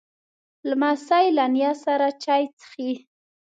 [0.69, 2.91] لمسی له نیا سره چای څښي.